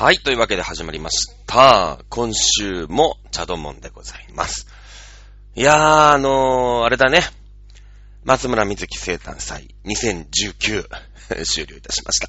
[0.00, 1.98] はい、というわけで始まりました。
[2.08, 4.68] 今週もチャドモンでございます。
[5.56, 7.22] いやー、あのー、あれだね。
[8.22, 10.86] 松村瑞希生誕祭2019
[11.44, 12.28] 終了いたしました。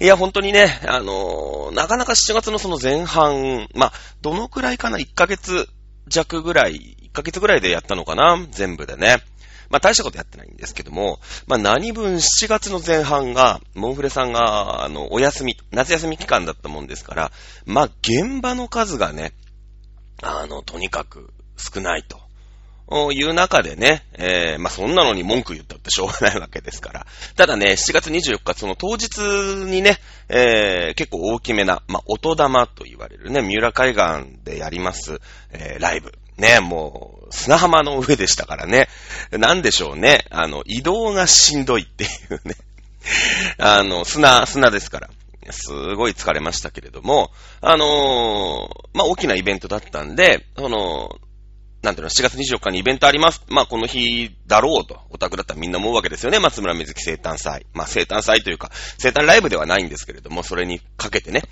[0.00, 5.68] いや、本当にね、あのー、なかなか7月のその前半、まあ、どのくらいかな ?1 ヶ月
[6.08, 9.22] 弱ぐらい、1ヶ月ぐらいでやったのかな全部でね。
[9.70, 17.32] まあ大したことやってないんですけども、まあ何分7月の前半が、モンフレさんが、あの、お休み、夏休み期間だったもんですから、
[17.64, 19.32] まあ現場の数がね、
[20.22, 22.26] あの、とにかく少ないと。
[22.88, 27.06] おいう中でね、えー、まあ、そんなのに文句言ったってしょうがないわけですから。
[27.34, 29.18] ただね、7月24日、その当日
[29.68, 29.98] にね、
[30.28, 35.20] えー、結構大きめな、まあ、音玉と言われるね、三浦海岸でやります、
[35.50, 36.12] えー、ライブ。
[36.38, 38.88] ね、もう、砂浜の上でしたからね。
[39.32, 40.26] なんでしょうね。
[40.30, 42.56] あの、移動がしんどいっていうね。
[43.58, 45.10] あの、砂、砂ですから。
[45.50, 51.20] すごい疲れましたけれども、あのー、まあ、大きなイベントだったんで、その、
[51.82, 53.42] なんていうの、7月24日にイベントあります。
[53.46, 56.40] まあ、この日だろうと、オタクだったらみんな思うわけですよね。
[56.40, 57.66] 松村瑞希生誕祭。
[57.74, 61.42] まあ、生誕祭というか、生誕ライブではないんですけれども、それにかけてね、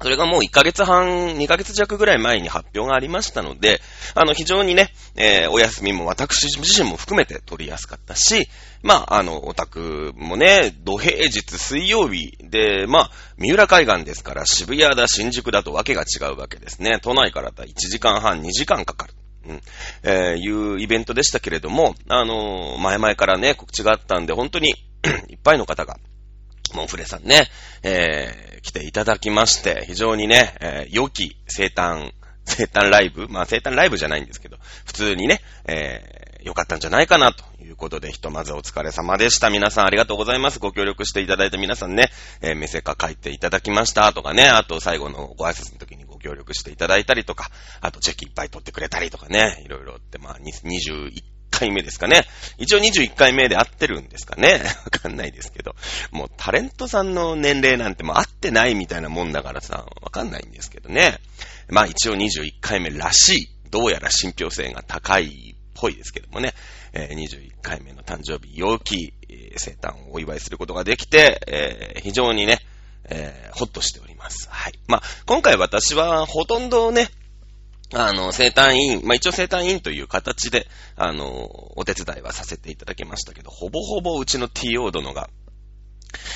[0.00, 3.80] それがもう1ヶ月半、2ヶ月弱ぐらい前に発表がありましたので、
[4.14, 8.48] あの、非常にね、えー、お休みも私自身も含めて取りやすかったし、
[8.82, 17.00] まあ、あの、オタクもね、土平日水曜日で、まあ、三浦海岸ですから渋谷だ、新宿だとわけが違うわけですね。
[17.02, 19.14] 都内からだ1時間半、2時間かかる。
[19.46, 19.60] うん、
[20.02, 24.74] えー、いうイベントでしたけれども、あのー、前々からね、告知があったんで、本当に
[25.28, 25.98] いっぱいの方が、
[26.74, 27.48] モンフレさんね、
[27.82, 32.12] えー、来ていただきまして、非常にね、えー、良き生誕、
[32.44, 39.50] 生誕ライブまあ生誕ライブじゃないんですけど、普通にね、えー、良かったんじゃないかなということで、ひとまずお疲れ様でした。
[39.50, 40.58] 皆さんありがとうございます。
[40.58, 52.24] ご協力していただいた皆さんね、えー、メセカ書いていただきましたとかね、あと最後のご挨拶の時にご協力していただいたりとか、あとチェキいっぱい取ってくれたりとかね、いろいろって、まあ、21回目ですかね。
[52.58, 54.62] 一応21回目で合ってるんですかね。
[54.84, 55.74] わかんないですけど。
[56.10, 61.18] もうタレントさんの年齢なんてもう合ってないみたいなもんだからさ、わかんないんですけどね。
[61.68, 63.48] まあ一応21回目らしい。
[63.70, 66.54] どうやら信憑性が高いっぽいですけどもね。
[66.92, 72.60] えー、21回目の誕生日、陽気、えー、生誕をお祝いすることができて、えー、非常にね、
[73.10, 74.48] えー、ほっとしております。
[74.50, 74.78] はい。
[74.86, 77.08] まあ、今回私はほとんどね、
[77.94, 80.66] あの、生誕委員、まあ、一応生誕委員という形で、
[80.96, 85.30] あの、お手伝いはさせていただきましたけど、ほぼほぼうちの TO 殿が、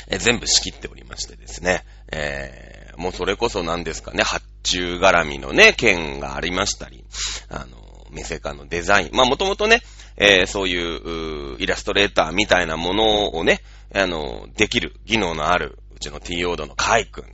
[0.08, 7.04] え全部仕切っておりましてですね、えー、もうそれこそ何ですかね、発注絡みのね、件がありましたり、
[7.48, 9.80] あの、メセカのデザイン、ま、もともとね、
[10.16, 13.60] えー、そういう、イラストレーターみたいなものをね、
[13.94, 17.24] あの、できる、技能のある、うちの TO 殿、カイ君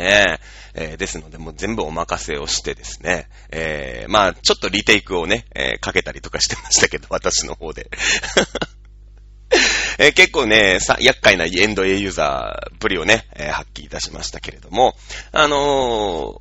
[0.00, 0.40] ね。
[0.74, 7.90] えー、ですので、もう全部お任せをしてですね、えー、まあちょっとリテイクをね、えー、かけたりとかしてましたけど、私の方で。
[9.98, 14.96] え、結構ね、さ、厄介なエンド A ユーザーぶりをね、えー、発揮いたしましたけれども、
[15.32, 16.38] あの、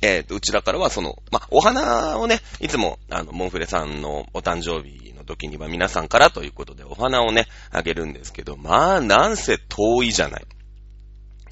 [0.00, 10.46] えっ、と、うちらからはその、まあ、お花をね、いつも、あの、モンフレさんのお誕生日の時には皆さんからということでお花をね、あげるんですけど、まあ、なんせ遠いじゃない。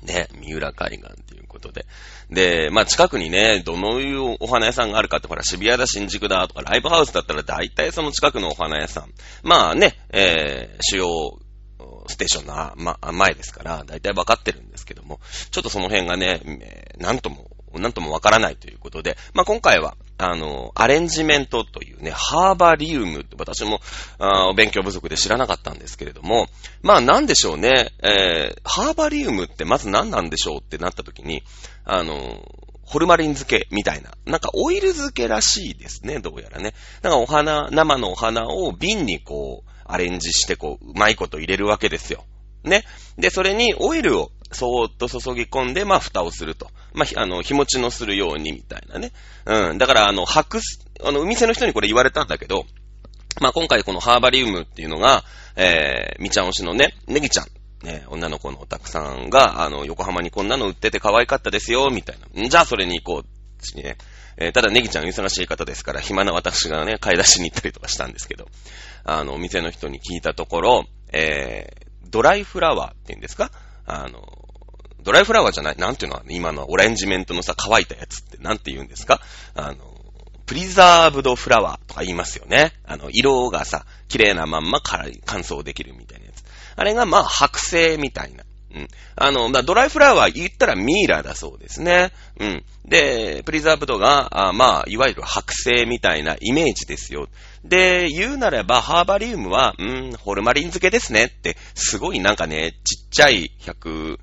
[0.07, 1.87] ね、三浦海岸ということで。
[2.31, 9.13] で、まあ近くにね、どのいうお花屋さんがあるかって、ほら、渋谷だ、新宿だとか、ライブハウスだったら大体その近くのお花屋さん。
[9.43, 11.39] まあね、えー、主要
[12.09, 23.81] ステーションの、ま、前ですから、大体わかってるんですけども、ちょっとその辺がね、えー、なんとも、なんともわからないということで、まあ今回は、あの、アレンジメントというね、ハーバリウムって私も、
[24.19, 26.49] あ勉強不足で知らなかったんですけれども、
[26.83, 31.43] まあなんでしょうね、えー、ハーバリウムってまず何なんでしょうってなった時に、
[31.85, 32.41] あの、
[32.83, 34.13] ホルマリン漬けみたいな。
[34.27, 36.73] なんかオイル漬けらしいですね、どうやらね。
[37.03, 42.25] なんかお花、生のお花を瓶にこう、アレンジしてこう、うまいこと入れるわけですよ。
[42.63, 42.85] ね。
[43.19, 46.71] で、それにオイルをそーっと注ぎ込んで、まあ、蓋をすると。
[46.93, 49.13] まあ、あの、日持ちのするようにみたいなね。
[49.45, 49.79] うん。
[49.79, 50.61] だから、あの、白、
[51.05, 52.65] あの、お店の人にこれ言われたんだけど、
[53.41, 55.25] まあ、今回このハーバリウムっていうのが、
[55.57, 57.47] えー、みちゃん推しのね、ネギちゃん。
[57.83, 62.43] ね、女の子のおたくさんが、あの、横浜にこんなの売ってて可愛かったですよ、みたいな。
[62.43, 62.49] ん？
[62.49, 63.77] じゃあ、それに行こう。
[63.77, 63.97] ね。
[64.39, 68.49] えー、ただ、ネギちゃん忙しい方ですから、暇な私がね、買い出しに行ったりとかしたんですけど、
[69.05, 73.51] あの、お店の人に聞いたところ、えー、ドライフラワーって言うんですか？
[73.87, 74.21] あの、
[75.01, 79.21] ドライフラワーじゃない、なんていうのは今のオレンジメントのさ、乾いたやつってなんて言うんですか？
[79.55, 79.77] あの、
[80.47, 82.73] プリザーブドフラワーとか言いますよね。
[82.85, 86.45] あの、色がさ、綺麗なまんま乾燥できるみたいなやつ。
[86.77, 88.45] あれが、まあ、白製みたいな。
[88.77, 88.89] うん。
[89.17, 92.13] あの、だドライフラワー言ったらミイラだそうですね。
[92.39, 92.65] うん。
[92.85, 97.29] で、プリザーブドが、あまあ、いわゆる剥製みたいなイメージですよ。
[97.65, 104.19] で、言うなれば、ハーバリウムは、うん、ホルマリン漬けですねって、すごいなんかね、ちっちゃい147、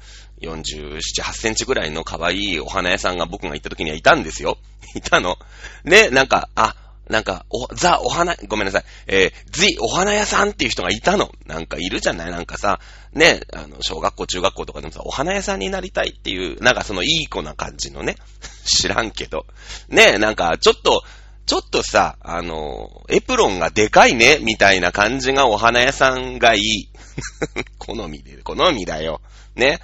[1.24, 4.58] 8センチぐらいの可愛いお花屋さんが僕が行った時にはいたんですよ。
[4.96, 5.38] いたの。
[5.84, 6.76] ね、なんか、あ、
[7.10, 8.84] なんか、お、ザ、お花、ごめんなさい。
[9.08, 11.32] えー、ズお花屋さんっていう人がいたの。
[11.46, 12.32] なんかいるじゃない？
[12.32, 12.80] なんかさ、
[13.12, 18.16] ね、あの、小学校、中学校とかでもさ、お花屋さんになりたいっていう、なんかそのいい子な感じのね、
[18.64, 19.46] 知らんけど。
[19.90, 21.04] ね、なんか、ちょっと、
[21.46, 26.90] ちょっとさ、あの、エプロンがでかいね、みたいな感じがお花屋さんがいい。
[27.80, 29.20] 好みで、好みだよ。
[29.56, 29.82] ね。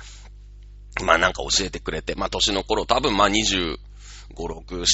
[1.03, 3.77] まあなんか教えてくれて、まあ年の頃多分まあ25、
[4.35, 4.85] 6、7、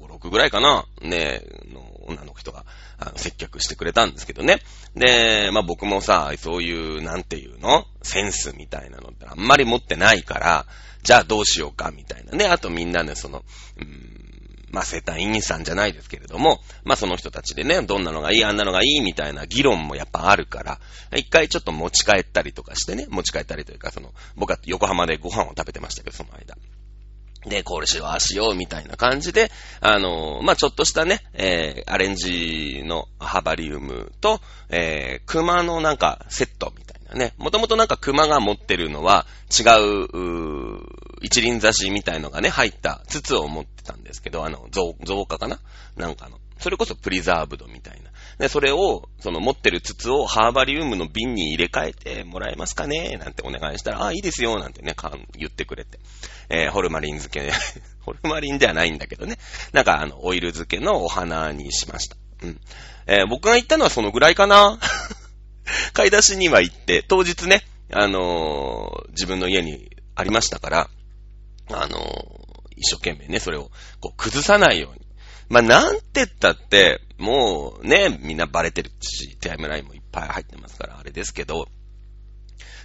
[0.00, 1.63] 5 6ぐらいかな、ね、の
[2.06, 2.64] 女の人が、
[2.98, 4.60] あの、接客してくれたんですけどね。
[4.94, 7.86] で、まあ僕もさ、そういう、なんていうの？
[8.02, 10.66] センスみたいなのってあんまり持ってないから、
[11.02, 12.46] じゃあどうしようか、みたいなね。
[12.46, 13.44] あとみんなでその、
[13.78, 20.80] うん、まあ生誕委員さんじゃないですけれども、まあその人たちでね、どんなのがいい、あんなのがいい、みたいな議論もやっぱあるから、
[21.16, 26.56] 一回ちょっと持ち帰ったりとかしてね、持ち帰ったりというか、その、僕は横浜でご飯を食べてましたけど、その間。
[27.46, 29.50] で、これしよう、あしよう、みたいな感じで、
[29.80, 37.34] あの、まあ、ちょっとしたね、えー、アレンジのハバリウムと、えー、熊のなんかセットみたいなね。
[37.36, 40.04] もともとなんか熊が持ってるのは違う、
[40.76, 40.80] う
[41.20, 45.60] 一輪挿しみたいのがね、入った筒を持ってたんですけど、あの、増、増加かな？
[45.96, 46.38] なんかの。
[46.58, 48.03] それこそプリザーブドみたいな。
[48.38, 53.16] で、それを、その持ってる筒をハーバリウムの瓶に入れ替えてもらえますかね？
[53.18, 54.94] なんてお願いしたら、あ、いいですよなんてね、
[55.36, 55.98] 言ってくれて。
[56.48, 57.52] えー、ホルマリン漬け、
[58.02, 59.38] ホルマリンではないんだけどね。
[59.72, 62.16] なんかあの、オイル漬けのお花にしました。
[62.42, 62.60] うん。
[63.06, 64.78] えー、僕が行ったのはそのぐらいかな
[65.92, 70.90] 買い出しには行って、当日ね、あのー、自分の家にありましたから、
[71.70, 71.98] あの
[72.76, 73.70] 一生懸命ね、それを
[74.00, 75.03] こう崩さないように。
[75.48, 81.68] まあ、なんて言ったって、もうね、みんなバレてるし、タイムラインもいっぱい入ってますから、あれですけど、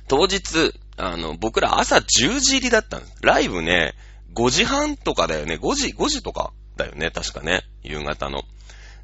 [0.08, 3.16] 当日、あの、僕ら朝10時入りだったんです。
[3.22, 3.94] ライブね、
[4.34, 5.56] 5時半とかだよね。
[5.56, 7.12] 5時、5時とかだよね。
[7.12, 7.64] 確かね。
[7.84, 8.44] 夕方の。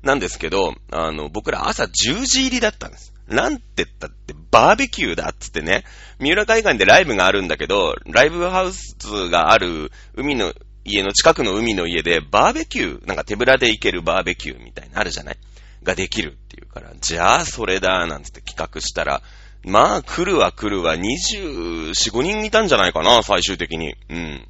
[0.04, 3.14] なんですけど、あの、僕ら朝10時入りだったんです。
[3.28, 5.84] なんて言ったってバーベキューだっつってね。
[6.20, 8.96] 三浦海岸でライブがあるんだけど、ライブハウス
[9.30, 10.54] がある海の
[10.86, 15.38] 家の近くの海の家でバーベキュー、なんか手ぶらで行けるバーベキューみたいなあるじゃない？
[15.84, 19.22] ができるっていうから、じゃあそれだ、なんつって企画したら、
[19.64, 23.96] まあ来るわ来るわ、24、5人いたんじゃないかな、最終的に。
[24.10, 24.48] うん。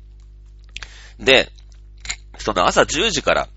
[1.20, 1.52] で、
[2.38, 3.48] その朝10時から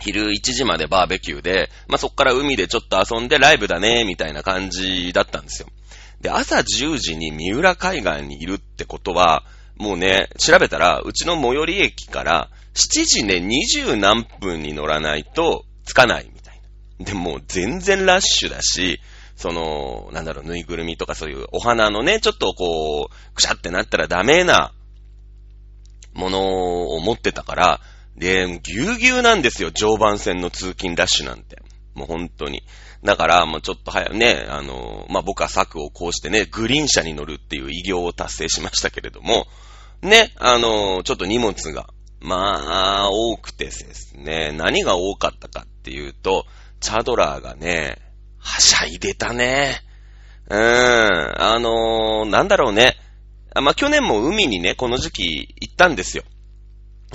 [0.00, 5.68] 昼1時までバーベキューで、まあ、そっから海でちょっと遊んでライブだね、みたいな感じだったんですよ。
[6.20, 9.44] で、朝10時に三浦海岸にいるってことは、
[9.80, 16.60] もうね、調べたら、うちの最寄り駅から7時ね、20何分に乗らないと着かないみたい
[16.98, 17.06] な。
[17.06, 19.00] で、もう全然ラッシュだし、
[19.36, 24.74] その、なんだろう、ぬいぐるみとかそういうお花のね、ちょっとこう、くしゃってなったらダメな
[26.12, 27.80] ものを持ってたから、
[28.16, 31.56] で、ぎゅうぎゅうなんですよ、常磐線の通勤ラッシュなんて。
[31.94, 32.62] もう本当に。
[33.02, 39.46] だから、もうちょっと早ね、あの、まあ、僕は策をこうしてね、グリーン車に乗るっていう偉業を達成しましたけれども、
[40.02, 41.88] ね、あの、ちょっと荷物が、
[42.20, 46.46] まあ、多くてですね、何が多かったかっていうと、
[46.80, 47.98] チャドラーがね、
[48.38, 49.80] はしゃいでたね。
[50.48, 52.96] うーん、あの、なんだろうね。
[53.54, 56.24] まあ、去年も海にね、この時期行ったんですよ。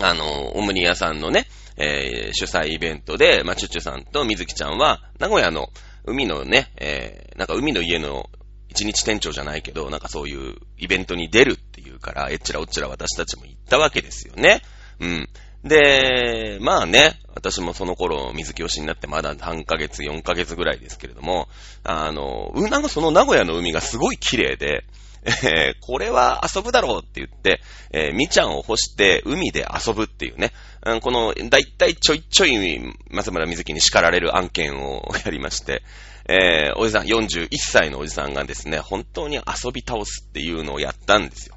[0.01, 5.69] あの、オムニアさんのね、えー、主催イベントで、まあ、チュチュさんとみずきちゃんは、名古屋の
[6.05, 8.29] 海のね、えー、なんか海の家の
[8.69, 11.55] 一日店長じゃないけど、なんかそういうイベントに出るっ
[11.95, 14.61] いうから、えっちらおっちら私たちも行ったわけですよね。
[14.99, 15.29] うん。
[15.63, 21.47] で、まあね、私もその頃水木推しになってまだ3ヶ月、4ヶ月ぐらいですけれども、
[21.83, 24.85] あの、うなのその名古屋の海がすごい綺麗で、
[25.25, 27.61] えー、これは遊ぶだろうって言って、
[27.91, 30.51] えー、みちゃんを干して海で遊ぶっていうね、
[30.85, 35.81] うん、この、だいたいちょいちょい、松村水木に叱られる案件をやりまして、
[36.27, 41.54] えー、おじさん、41歳のおじさんがですね、本当に遊び倒すっていうのをやったんですよ。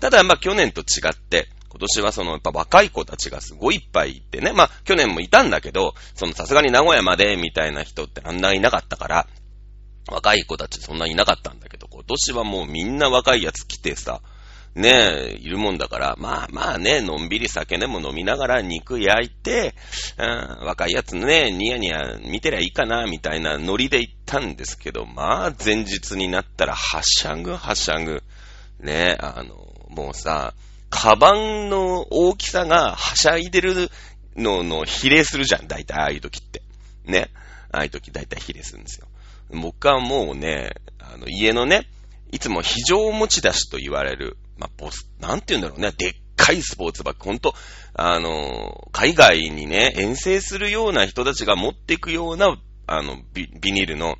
[0.00, 9.26] ただ、まあ、去年と違って、今年はその、やっぱ若い子たちがすごいいっぱいいてね、まあ、去年もいたんだけど、そのさすがに名古屋までみたいな人ってあんないなかったから、
[10.10, 14.22] 若い子たちそんないなかったんだけど、今年はもうみんな若いやつ来てさ、
[14.74, 19.74] ねえ、いるもんだから、まあまあね、のんびり酒でも飲みながら肉焼いて、
[20.18, 28.22] うん、若いやつね、ニヤニヤ見てりゃいいかな、みたいなノリで行ったんですけど、まあ前日になったらはしゃぐはしゃぐ。
[28.80, 30.54] ね、あの、もうさ、
[30.90, 33.90] カバンの大きさがはしゃいでる
[34.36, 36.62] のの比例するじゃん、大体ああいう時って。
[37.04, 37.30] ね。
[37.70, 39.06] ああいう時大体比例するんですよ。
[39.50, 41.86] 僕はもうね、あの、家のね、
[42.30, 47.54] いつも非常持ち出しと言われる、まあ、ボス、なんて言うんだろうね、でっかいスポーツバッグ、ほんと、
[47.94, 54.16] あの、海外にね、遠征するような人たちが持っていくような、あの、ビビニールの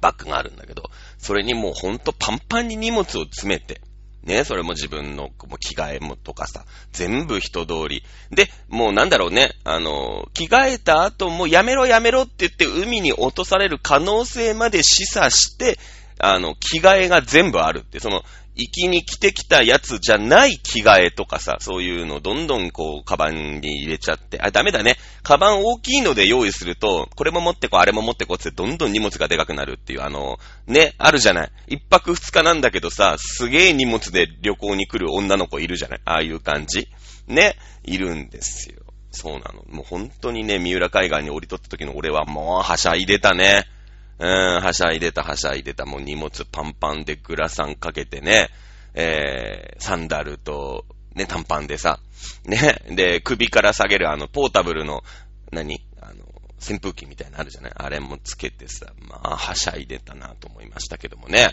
[0.00, 3.80] バッグがあるんだけど、それにもうほんとパンパンに荷物を詰めて、
[4.24, 8.02] ね、それも自分の着替えもとかさ、全部人通り。
[8.30, 15.78] で、もうなんだろうね、あの、着替えた後もやめろやめろって言って海に落とされる可能性まで示唆して、
[16.18, 18.22] あの、着替えが全部あるって、その、
[18.56, 24.96] 行きに来てきたやつじゃない着替えとかさ、そういうのどんどんこう、カバンに入れちゃって、あ、ダメだね。
[25.22, 31.52] カバン大きいので用意すると、これも持ってこう、あれも持ってこうってどんどん荷物がでかくなるっていう、あの、ね、あるじゃない。
[31.66, 36.00] 一泊二日なんだけどさ、すげえ荷物で旅行に来る女の子いるじゃない。
[36.04, 36.88] ああいう感じ。
[37.26, 38.82] ね、いるんですよ。
[39.10, 39.64] そうなの。
[39.68, 43.64] もう本当にね、三浦海岸に降りとった時の俺はもうはしゃいでたね。
[44.18, 45.86] うん、はしゃいでた、はしゃいでた。
[45.86, 48.50] もう荷物パンパンでグラサンかけてね、
[48.94, 52.00] えー、サンダルと、ね、短パンでさ、
[52.44, 55.02] ね、で、首から下げるあの、ポータブルの、
[55.52, 55.84] 何？
[56.00, 56.24] あの、
[56.60, 57.72] 扇風機みたいなのあるじゃない？
[57.74, 61.52] あれもつけてさ、まあ、はしゃいでたなと思いましたけどもね。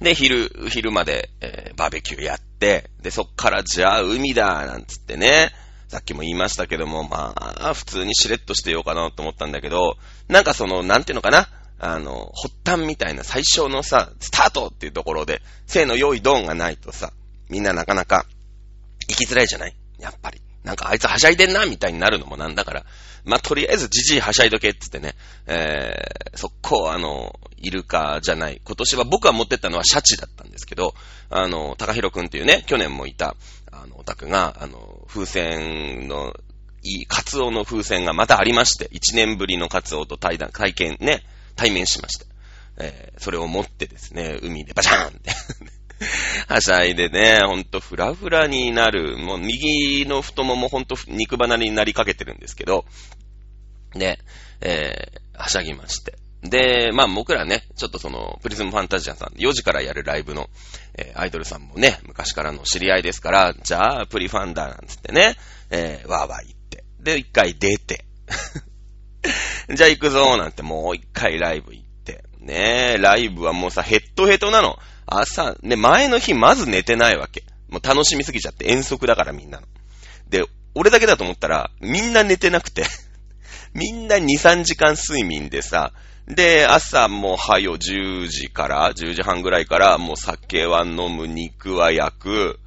[0.00, 5.52] で、昼、昼まで、えー、バーベキューやって、で、そっからじゃあ海だなんつってね、
[5.90, 9.96] さっきも言いましたけども、まあ、普通にしれっとしてようかなと思ったんだけど、
[10.28, 11.48] なんかその、なんていうのかな、
[11.80, 17.12] あの、発端みたいな最初のさ、スタートっていうところで、せーの用意ドンがないとさ、
[17.48, 18.24] みんななかなか
[19.08, 19.74] 行きづらいじゃない？
[19.98, 20.40] やっぱり。
[20.62, 22.84] なんかあいつはしゃいでんなみたいになるのもなんだから。
[23.24, 25.14] まあ、とりあえずじじいはしゃいどけっつってね、
[25.46, 28.60] えー、速攻あの、イルカじゃない。
[28.64, 30.94] 今年は僕が持ってったのはシャチだったんですけど、
[31.30, 33.36] あの、高弘くんっていうね、去年もいた、
[33.72, 36.34] あの、オタクが、あの、風船の、
[36.82, 41.24] いい、カツオの風船がまたありまして、1年ぶりのカツオと対談、会見ね、
[41.56, 42.26] 対面しました。
[42.78, 45.30] えー、それを持ってですね、海でバシャーンって
[46.48, 49.18] はしゃいでね、ほんとフラフラになる。
[49.18, 52.86] もう右の太ももほんと肉離れになりかけてるんですけど、
[53.94, 54.18] ね、
[54.60, 56.19] えー、はしゃぎまして。
[56.42, 60.48] で、まあ僕らね、ちょっとその、プリズムファンタジアさん、4時からやるライブの、
[60.96, 65.36] えー、アイドルさんもね、昔からの知り合いですから、じゃあ、プリファンダーなんつってね、
[65.70, 66.84] えー、わーわー言って。
[66.98, 68.04] で、一回出て。
[69.74, 72.24] じゃあ行くぞーなんてもう一回ライブ行って。
[72.40, 74.78] ねライブはもうさ、ヘッドヘッドなの。
[75.06, 77.44] 朝、ね、前の日まず寝てないわけ。
[77.68, 79.66] もう楽しみすぎちゃって遠足だからみんなの。
[80.28, 80.44] で、
[80.74, 82.84] 俺だけだと思ったら、みんな寝てなくて
[83.74, 85.92] みんな2、3時間睡眠でさ、
[86.34, 92.60] で、朝もはよ10時から、10時半ぐらいから、もう酒は飲む、肉は焼く、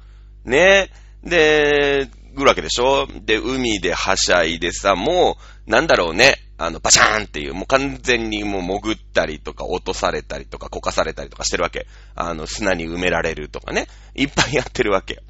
[0.44, 0.90] ね。
[1.22, 6.40] で、来るわけでしょで、海ではしゃいでさ、もう、なんだろうね。
[6.56, 11.86] あの、バシャーンっていう、もう完全にもう潜ったりとか、落とされたりとか、こかされたりとかしてるわけ。
[12.14, 13.86] あの、砂に埋められるとかね。
[14.14, 15.22] いっぱいやってるわけ。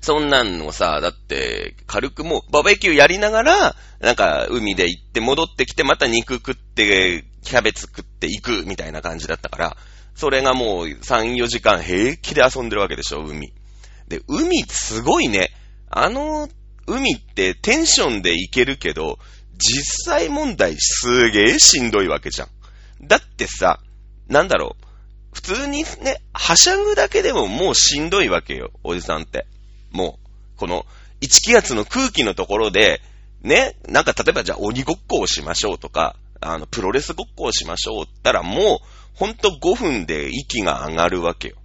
[0.00, 9.76] そんなんのさ、だって、軽くもう、バーベキューやりながら、なんか、海で行って戻ってきて、また肉食って、キャベツ食って行く、みたいな感じだったから、
[10.14, 13.52] それがもう3、4時間平気で遊んでるわけでしょ、海。
[14.08, 15.50] で、海すごいね。
[15.90, 16.48] あの、
[16.86, 19.18] 海ってテンションで行けるけど、
[19.58, 22.48] 実際問題すげえしんどいわけじゃん。
[23.06, 23.80] だってさ、
[24.28, 24.84] なんだろう。
[25.32, 29.46] 普通にね、はしゃぐだけでももうしんどいわけよ、おじさんって。
[29.92, 30.18] も
[30.56, 30.86] う、この、
[31.20, 33.00] 1気圧の空気のところで、
[33.42, 41.56] ね、なんか例えばじゃあ鬼ごっこをしましょうとか、あの、プロレスごっこをしましょうったらもう、ほんと5分で息が上がるわけよ。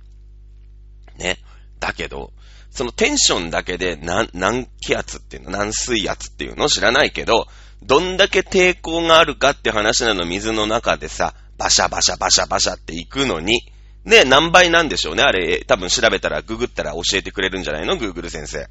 [1.17, 1.37] ね。
[1.79, 2.31] だけど、
[2.71, 7.47] そのテンションだけで何、何気圧っていうの、何水圧っていうの知らないけど、
[7.83, 13.61] どんだけ抵抗があるかって話なの水の中でさ、バシャバシャバシャバシャって行くのに、
[14.07, 15.23] ね、何倍なんでしょうね。
[15.23, 17.97] あれ、多分調べたら、ググったら教えてくれるんじゃないの？
[17.97, 18.67] グーグル先生。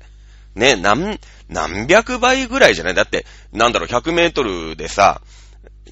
[0.54, 2.94] ね、何、何百倍ぐらいじゃない？
[2.94, 5.20] だって、なんだろう、100メートルでさ、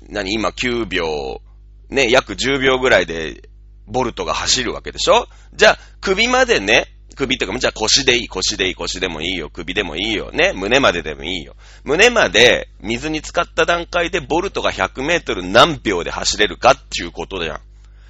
[0.08, 1.42] 何、今9秒、
[1.90, 3.48] ね、約10秒ぐらいで、
[3.86, 5.28] ボルトが走るわけでしょ？
[5.54, 11.54] じゃあ、首までね、首とかも、じゃあ腰でいい、腰でいい、腰でもいいよ、首でもいいよ、ね、胸まででもいいよ。
[11.84, 17.60] 胸まで水に浸かった段階でボルトが100メートル何秒で走れるかっていうことじゃん。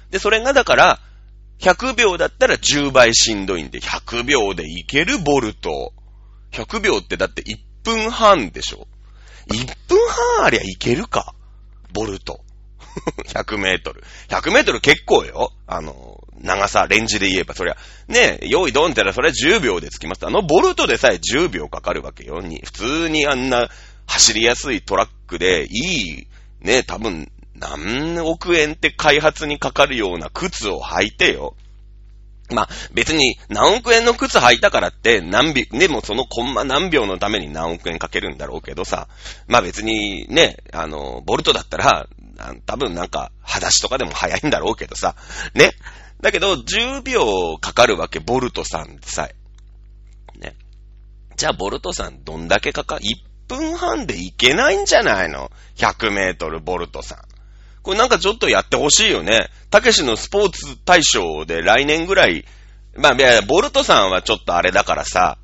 [0.09, 0.99] で、それがだから、
[1.59, 5.93] 100秒だったら10倍しんどいんで、100秒でいけるボルト。
[6.51, 8.87] 100秒ってだって1分半でしょ
[9.49, 9.55] ?1
[9.87, 9.97] 分
[10.37, 11.33] 半ありゃいけるか
[11.93, 12.41] ボルト。
[13.27, 14.03] 100メートル。
[14.29, 15.51] 100メートル結構よ。
[15.67, 20.25] あの、長さ、レンジで言えば、そりゃ、ね、用意ドンってたらそれは10秒で着きます。
[20.25, 22.41] あのボルトでさえ10秒かかるわけよ。
[22.41, 23.69] に、普通にあんな
[24.07, 26.27] 走りやすいトラックで、いい、
[26.61, 31.55] ね、多分、何億円って開発にかかるような靴を履いてよ。
[32.51, 39.07] まあ、別に何億円の靴履いたからって何秒、でもそのコンマ何秒のために何億円かけるんだろうけどさ、
[39.47, 42.07] まあ別にね、あの、ボルトだったら、
[42.65, 45.15] 多分なんか、裸足とかでも早いんだろうけどさ、
[45.55, 45.71] ね。
[46.21, 49.27] だけど、10秒かかるわけ、ボルトさんさ
[50.37, 50.39] え。
[50.39, 50.55] ね。
[51.35, 53.01] じゃあ、ボルトさんどんだけかか、1
[53.47, 57.34] 分半でいけないんじゃないの ?100 メートルボルトさん。
[57.85, 59.49] これなんかちょっとやってほしいよね。
[59.69, 62.43] たけしのスポーツ大賞で来年ぐらい、
[62.97, 65.37] まあ、いやいや、ボルトさんはちょっとあれだからさ、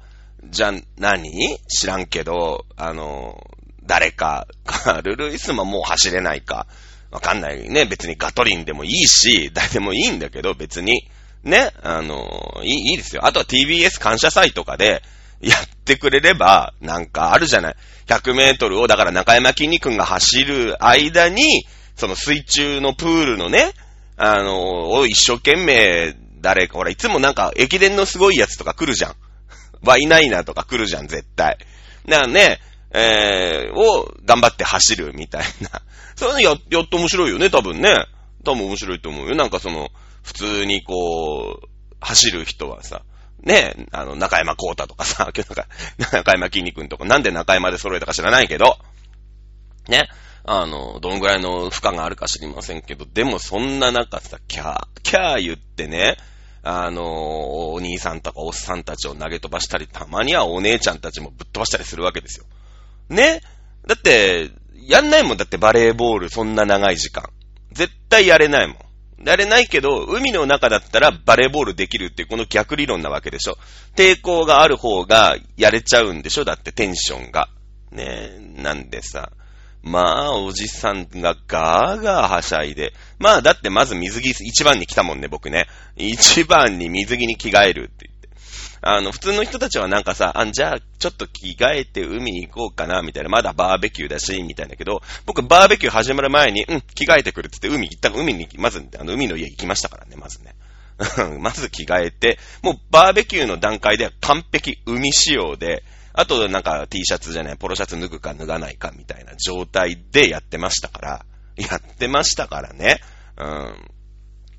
[0.45, 1.59] じゃ何？
[1.67, 3.45] 知らんけど、あの、
[3.83, 6.65] 誰か、カ ルルイスももう走れないか。
[7.11, 7.85] わかんないね。
[7.85, 11.07] 別にガトリンでもいいし、誰でもいいんだけど、別に。
[11.43, 11.71] ね？
[11.83, 13.23] あの、いい、いいですよ。
[13.27, 15.03] あとは TBS 感謝祭とかで、
[15.41, 17.75] やってくれれば、なんかあるじゃない。
[18.07, 23.73] 100メートルを、だから中山きんに君が走る間に、その水中のプールのね、
[24.17, 29.15] あの、を一生懸命、誰か、ほら、いつもなんか、駅伝のすごいやつとか来るじゃん。
[29.83, 31.57] ワイナイナとか来るじゃん、絶対。
[32.05, 32.59] なね、
[32.93, 35.81] えー、を頑張って走るみたいな。
[36.15, 38.05] そういうのや、やっと面白いよね、多分ね。
[38.43, 39.35] 多分面白いと思うよ。
[39.35, 39.89] なんかその、
[40.23, 41.67] 普通にこう、
[41.99, 43.03] 走る人はさ、
[43.43, 45.67] ね、あの、中山幸太とかさ、今日なんか、
[46.19, 48.77] 中山筋肉とか、なんで中山で揃えたか知らないけど、
[49.87, 50.09] ね、
[50.43, 56.17] あの、どのぐらいの負荷があるか知りませんけど、でもそんな中さ、キャー、キャー言ってね、
[56.63, 62.45] あの、お兄さんとかおっさんたちを投げ飛ばしたり、たまにはお姉ちゃんたちもぶっ飛ばしたりするわけですよ。
[63.09, 63.41] ね？
[63.87, 64.51] だって、
[64.87, 67.29] やんないもんだってバレーボールそんな長い時間。
[67.71, 68.77] 絶対やれないもん。
[69.25, 73.57] やれないけど、海の中だったらバレーボールできるっていうこの逆理論なわけでしょ。
[73.95, 77.49] 抵抗がある方がやれちゃうんでしょだってテンションが。
[77.91, 78.37] ね？
[78.39, 79.31] なんでさ、
[79.83, 82.93] まあ、おじさんがガーガーはしゃいで。
[83.19, 85.67] まあ、だってまず水着一番に来たもんね、僕ね。
[85.95, 88.29] 一番に水着に着替えるって言って。
[88.81, 93.29] あの、普通の人たちはなんかさ、あ、じゃあ、ちょっと着替えて海に行こうかな、みたいな。
[93.29, 100.53] まだバーベキューだし、みたいだけど、僕バーベキュー始まる前に、うん、着替えてくるって言って海行った海に、まず、あの、海の家行きましたからね、まずね。
[101.39, 105.83] まず着替えて、もうバーベキューの段階では完璧海仕様で、
[106.13, 112.99] あとなんか T シャツじゃない、ポロシャツ脱ぐか脱がないかみたいな状態でやってましたから、やってましたからね。
[113.37, 113.91] うん。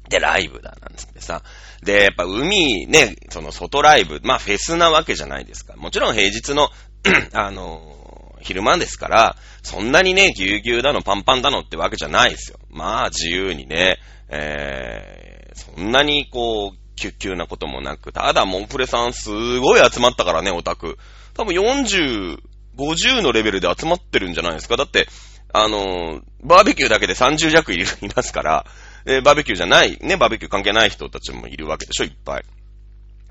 [0.09, 1.43] で、ライブだ、なんつってさ。
[1.83, 5.77] で、やっぱ海ね、その外ライブ、まあフェスなわけじゃないですか。
[5.77, 6.71] もちろん平日の
[7.33, 12.59] あのー、昼間ですから、そんなにね、ぎゅうぎゅうだの、パンパンだのってわけじゃないですよ。
[12.71, 15.22] まあ自由にね、えー、
[15.55, 20.99] そんなにこう、キュッキュなこともなく、ただモンプレさんすごい集まったからね、オタク。
[21.35, 22.39] 多分40、
[22.77, 24.77] 50のレベルで集まってるんじゃないですか。
[24.77, 25.09] だって、
[25.53, 28.67] あの、バーベキューだけで30弱いる、いますから、
[29.05, 32.45] えー、バーベキューじゃない、ね、バーベキュー関係ない人たちもいるわけでしょ、いっぱい。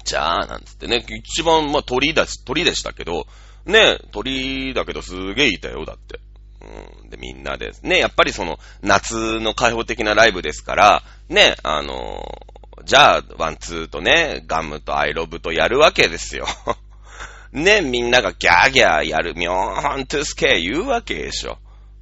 [0.04, 3.26] じゃあ、なんつってね、一番、まあ、鳥だし、鳥でしたけど、
[3.66, 6.20] ね、鳥だけどすげえいたよ、だって。
[6.62, 12.24] うん、で、みんなで、ね、やっぱりその、夏の開放的なライブですから、ね、あの、
[12.84, 16.46] じゃあ、ワンツーとね、ガムとアイロブとやるわけですよ。
[17.54, 21.58] ね、みんながギャーギャーやる、ミョーントゥースケー言うわけでしょ。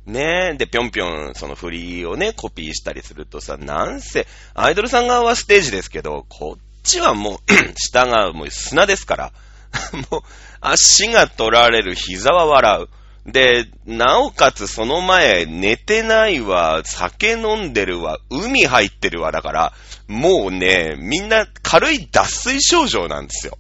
[0.08, 7.38] ねえで、ぴょんぴょん、その振りをね、コピーしたりするとさ、なんせ、アイドルさん側はステージですけど、こっちはもう
[7.78, 9.32] 下がもう砂ですから、
[10.10, 10.22] もう、
[10.60, 12.90] 足が取られる、膝は笑う。
[13.32, 19.74] で、なおかつその前、寝てないわ、酒飲んでるわ、海入ってるわ、だから、
[20.08, 23.58] もうね、みんな軽い脱水症状なんですよ。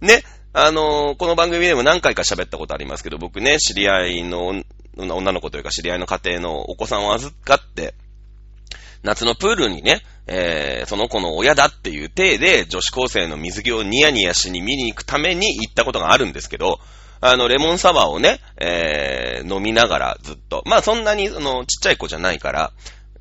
[0.00, 4.62] ね、あのー、この番組でも何回か喋ったことありますけど、僕ね、知り合いの
[4.96, 7.94] 女の子というか知り合いの家庭のお子さんを預かって、
[9.02, 16.78] 夏のプールにね、えー、その子の親だっていう体で女子高生の水着をニヤニヤしに見に行くために行ったことがあるんですけど、
[17.20, 22.72] あの、レモンサワーをね、えー、飲みながらずっと、まあそんなに、あの、ちっちゃい子じゃないから、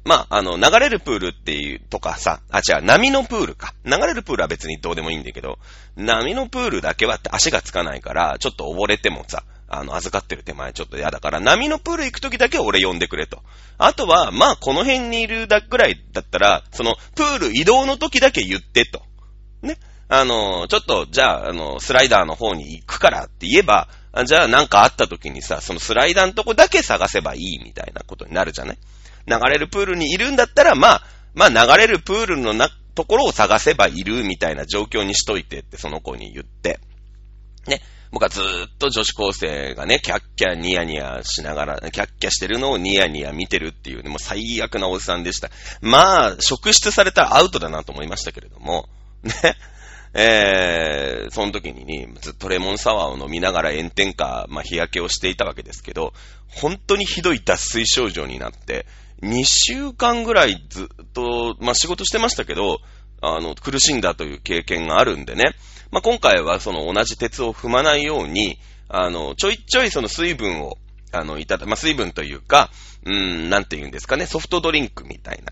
[0.06, 3.74] まあ、あの、流れるプールっていうとかさ、あ、違う、波のプールか。
[3.86, 5.60] 流れるプールは別にどうでもいいんだけど、
[5.98, 13.44] 波のプールだけはって足がつかないから、ちょっと溺れてもさ、あの、預かってる手前ちょっと嫌だから、波のプール行くときだけ俺呼んでくれと。
[13.78, 19.04] あとは、まあ、この辺にいるだぐらいだったら、その、プール移動の時だけ言ってと。
[19.62, 19.78] ね。
[20.10, 23.88] あの、ちょっと、じゃあ、あの、スライダーの方に行くからって言えば、
[24.26, 28.78] じゃあなんかあった時にさ、そのスライダーのとこだけ探せばいいみたいなことになるじゃない？
[29.28, 31.04] 流れるプールにいるんだったら、まあ、
[31.36, 36.80] まあ流れるプールのな、ところを探せばいるみたいな状況にしといてってその子に言って、
[37.68, 37.82] ね。
[38.12, 45.52] 僕はずーっと女子高生がね、キャッキャニヤニヤしながら、キャッキャしてるのをニヤニヤ見てるっていうね、もう最悪なおじさんでした。
[45.82, 48.90] まあ、職質されたらアウトだなと思いましたけれども、
[49.22, 49.32] ね。
[50.14, 56.14] えー、その時にね、ずっとレモンサワーを飲みながら炎天下、まあ日焼けをしていたわけですけど、
[56.48, 58.86] 本当にひどい脱水症状になって、
[59.22, 62.80] 2週間ぐらいずっと、まあ仕事してましたけど、
[63.22, 65.56] あの、苦しんだという経験があるんでね。
[65.92, 70.78] まあ今回はその同じ鉄を踏まないように、あの、ちょいちょいその水分を、
[71.12, 72.72] あの、いただ、まあ水分というか、
[73.06, 75.44] うん、なんて言うんですかね、ソフトドリンクみたい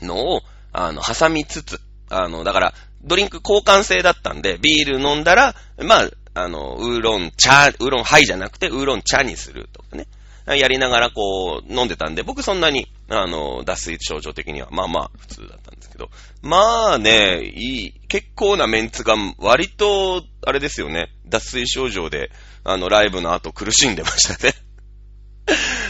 [0.00, 10.06] なのを、あの、挟みつつ、あの、だから、ドリンク交換制だったんで、ビール飲んだら、まあ、あの、ウーロン茶、ウーロンハイじゃなくて、ウーロン茶にするとかね。
[10.54, 16.08] やりながらこう、飲んでたんで、僕そんなに、あの、脱水症状的には、まあまあ、普通だったんですけど。
[16.40, 22.30] まあね、いい、結構なメンツが、割と、あれですよね、脱水症状で、
[22.62, 24.54] あの、ライブの後苦しんでましたね。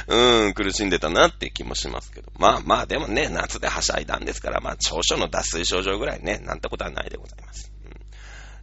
[0.09, 2.31] うん、苦しんでたなって気もしますけど。
[2.39, 7.73] まあまあ、でもね、夏ではしゃいだんですから、まあ、長所の脱水症状ぐらいね、なんてことはないでございます。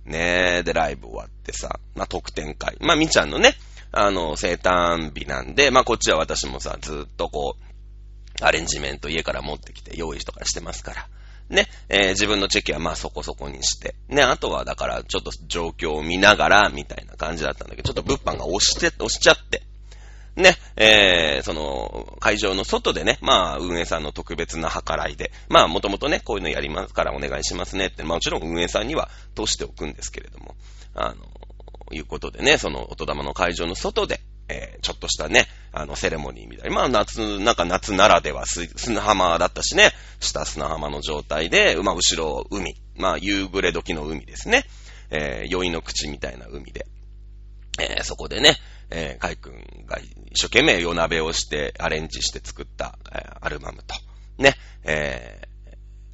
[0.05, 2.77] うん、ねえ、で、ライブ終わってさ、まあ、特典会。
[2.79, 3.55] まあ、みちゃんのね、
[3.91, 11.07] あの、生誕日なんで、まあ、こっちは私もさ、ずっとこう、アレンジメント家から持ってきて用意とかしてますから。
[11.49, 13.95] ね、えー、自分のチェキはまあそこそこにして。
[14.07, 19.61] ね、あとはだからちょっと状況を見ながら、みたいな感じだったんだけど、ちょっと物販が押して、押しちゃって。
[20.35, 30.55] ね、えー、その、会場の外でね、まあ、運営さんの特別な計らいで、まあ、もともとね、こういうのやりますからお願いしますねって、まあ、もちろん運営さんには通しておくんですけれども、
[30.95, 31.15] あの、
[31.91, 36.75] いうことでね、その、音玉の会場の外で、えー、ちょっとしたね、あの、セレモニーみたいな。
[36.75, 42.75] まあ、夏、なんか夏ならでは砂浜だったしね、下砂浜の状態で、まあ、後ろ海。
[42.95, 44.65] まあ、夕暮れ時の海ですね。
[45.09, 46.85] えー、酔いの口みたいな海で。
[47.79, 48.57] えー、そこでね、
[48.89, 49.53] えー、カイ君
[49.85, 49.97] が
[50.31, 53.95] 一生懸命夜鍋をしてアレンジして作った、えー、アルバムと、
[54.37, 55.53] ね、えー、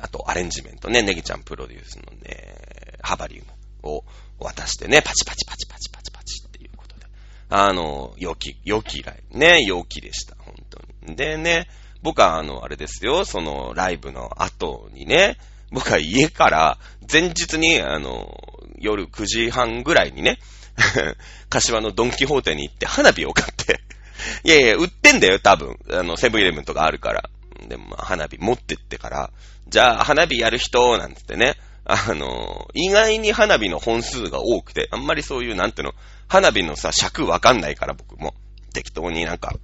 [0.04, 4.04] あとアレンジメントね、ネギちゃんプロデュースのね、ハバリウムを
[4.40, 7.06] 渡してね、パチパチパチパチパチパチっていうことで。
[7.50, 9.38] あの、良き、良きライブ。
[9.38, 11.16] ね、良きでした、本当に。
[11.16, 11.68] でね、
[12.02, 15.38] 僕はあの、あれですよ、そのライブの後にね、
[15.72, 16.78] 僕は家から
[17.12, 18.34] 前日にあの、
[18.78, 20.40] 夜9時半ぐらいにね、
[21.50, 23.82] 柏のドンキホーテに行って花火を買って
[24.44, 25.78] いやいや、売ってんだよ、多分。
[25.92, 27.30] あの、セブンイレブンとかあるから。
[27.68, 29.32] でも、まあ、花火持ってってから、
[29.68, 31.56] じゃあ、花火やる人、なんつってね。
[31.86, 35.94] あの、意外に花火の本数が多くて、あんまりそういう、なんていうの、
[36.28, 38.36] 花火のさ、尺わかんないから僕も。
[38.74, 39.56] 適当になんか、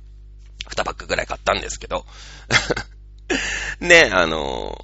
[0.68, 2.06] 二パックぐらい買ったんですけど。
[3.80, 4.78] ね、あの、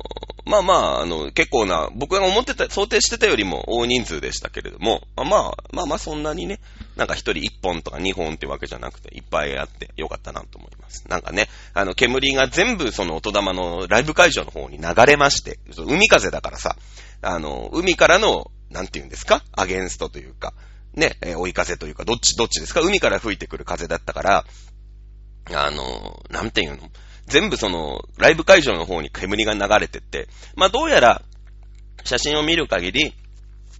[0.45, 5.25] まあまあ、あの、結構な、僕が思ってた、想定してたよりも大人数でしたけれども、まあ
[5.71, 6.59] まあまあそんなにね、
[6.95, 11.05] なんか一人一本とか二本ってわけじゃなくて、いっぱいあってよかったなと思います。
[11.07, 16.75] なんかね、あの、煙が全部その音玉のライブ会場の方に流れまして、海風だからさ、
[17.21, 19.43] あの、海からの、なんて言うんですか？
[19.51, 20.53] アゲンストというか、
[20.95, 22.81] ね、追い風というか、どっち、どっちですか？
[22.81, 24.45] 海から吹いてくる風だったから、
[25.53, 26.89] あの、なんて言うの？
[27.31, 31.23] 全部その、ライブ会場の方に煙が流れてって、まあどうやら、
[32.03, 33.13] 写真を見る限り、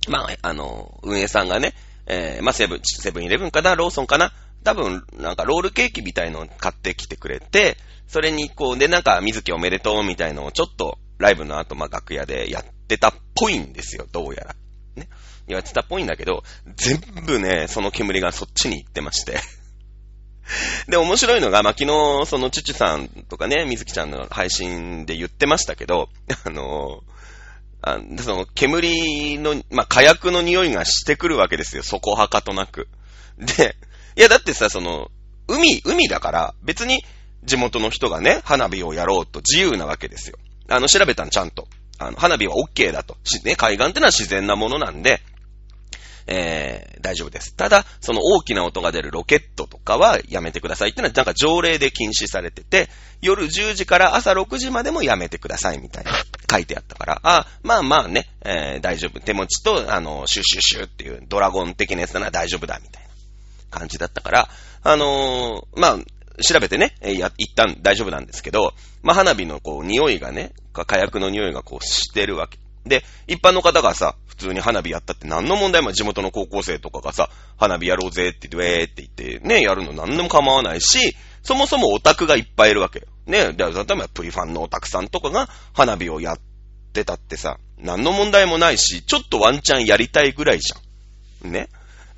[0.07, 1.73] まあ、あの、運営さんがね、
[2.07, 4.31] えー、まあセブン、セブンイレブンかな、ローソンかな、
[4.63, 14.55] 多分、なんかロールケーキみたいのを買ってきてくれて、それにこう、で、なんか、水木おめでとうみたいのをちょっと、ライブの後、まあ楽屋でやってたっぽいんですよ、どうやら。
[14.95, 15.09] ね。
[15.47, 16.43] やってたっぽいんだけど、
[16.75, 19.39] 全部ね、その煙がそっちに行ってまして
[20.87, 26.09] で、面白いのが、まあ、昨日、その、チュチュさんとかね、みずきちゃんの配信で言ってましたけど、
[26.45, 27.03] あの
[27.83, 31.83] あその、煙の、まあ、火薬の匂いがしてくるわけですよ。
[31.83, 32.87] そこはかとなく。
[33.39, 33.75] で、
[34.15, 35.09] いや、だってさ、その、
[35.47, 37.03] 海、海だから、別に
[37.43, 40.37] 地元の人がね、花火をやろうと自由なわけですよ。
[40.67, 41.67] あの、調べたんちゃんと。
[41.97, 43.17] あの、花火は OK だと。
[43.43, 45.21] ね、海岸ってのは自然なものなんで、
[46.33, 47.53] えー、大丈夫です。
[47.55, 52.87] ただ、その大きな音が出るロケットとかはやめてくださいってのはなんか条例で禁止されてて、
[53.21, 56.11] 夜10時から朝6時までもやめてくださいみたいな
[56.49, 59.19] 書いてあったから、あ、まあまあね、えー、大丈夫。
[59.19, 63.09] 手持ちと、あの、シュッシュッシュっていうドラゴン的なやつなら大丈夫だみたいな
[63.69, 64.49] 感じだったから、
[64.83, 65.97] あのー、まあ、
[66.41, 72.57] 調べてね、や、一旦大丈夫なんですけど、まあ、花火のこう、匂いがね、火薬の匂いがこう、してるわけ。
[72.85, 83.07] で、一般の方がさ、普通に花火やったって何の問題も地元の高校生とかがさ、花火やろうぜって言って、ウェーって言ってね、やるの何でも構わないし、そもそもオタクがいっぱいいるわけ。
[83.25, 86.39] ね、で、例えばプリファンのおたくさんとかが花火をやっ
[86.93, 91.51] てたってさ、何の問題もないし、ちょっとワンチャンやりたいぐらいじゃん。
[91.51, 91.69] ね。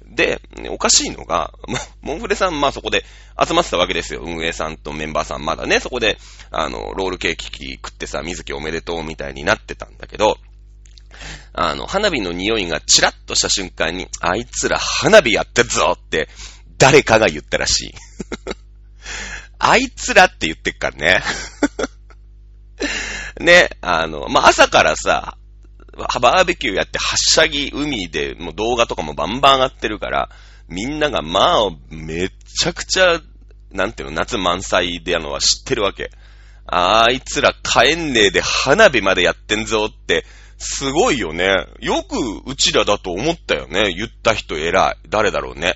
[0.05, 1.53] で、おかしいのが、
[2.01, 3.03] モンフレさん、まあそこで
[3.41, 4.21] 集まってたわけですよ。
[4.23, 6.17] 運営さんとメンバーさんまだね、そこで、
[6.51, 10.37] あの、ロールケーキ食ってさ、水木おめでとうみたいになってたんだけど、
[11.53, 16.29] あの、花火の匂いがチラッとした瞬間に、あいつら花火やってるぞって、
[16.77, 17.93] 誰かが言ったらしい。
[19.59, 21.23] あいつらって言ってっからね。
[23.39, 25.37] ね、あの、まあ、朝からさ、
[25.95, 30.29] バーベキューやってはっしゃぎ海でもう動画とかもバンバン上がってるから、
[30.67, 33.21] みんながまあ、めちゃくちゃ、
[33.71, 36.09] なんていうの、夏満載でやるのは知ってるわけ。
[36.65, 40.25] あいつら帰んねえで花火までやってんぞって、
[40.63, 41.67] すごいよね。
[41.79, 43.93] よくうちらだと思ったよね。
[43.93, 45.09] 言った人偉い。
[45.09, 45.75] 誰だろうね。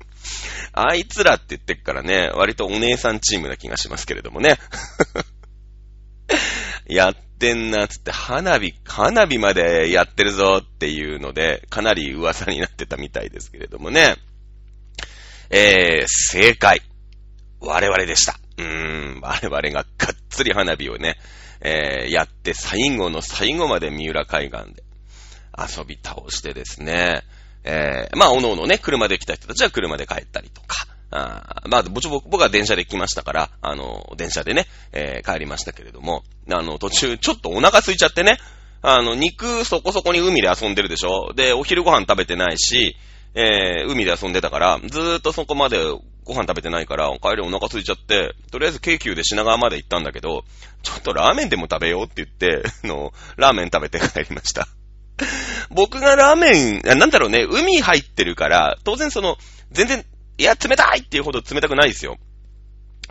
[0.72, 4.58] あいつらって言ってっからね、割とお姉さんチームな気がしますけれどもね。
[6.86, 14.16] やってんな、つって、花火、花火までやってるぞっていうので、かなり噂になってたみたいですけれどもね。
[15.50, 16.82] えー、正解。
[17.60, 18.38] 我々でした。
[18.58, 19.86] うーん、我々ががっ
[20.30, 21.18] つり花火をね、
[21.62, 24.82] えー、やって最後の最後まで三浦海岸で
[25.56, 27.22] 遊び倒してですね、
[27.64, 38.38] えー、まあ、おのおのね、車で来た人たちは車で帰ったりとか、あまあ、僕僕は電車で来ましたから、あの、電車でね、えー、帰りましたけれども、あの、途中、ちょっとお腹空いちゃってね、
[38.80, 41.32] あの、肉そこそこに海で遊んでるでしょ。
[41.34, 42.96] で、お昼ご飯食べてないし、
[43.34, 45.78] えー、海で遊んでたから、ずーっとそこまで
[46.24, 50.44] ご飯食べてないから、帰りお腹空いちゃって、とりあえず京急で品川まで行ったんだけど、
[50.82, 54.68] ちょっとラーメンでも食べようって言って、 の、ラーメン食べて帰りました。
[55.70, 59.36] 僕がラーメン、なんだろうね、海入ってるから、当然その、
[59.70, 60.04] 全然
[60.38, 62.18] いや、冷たいっていうほど冷たくないですよ。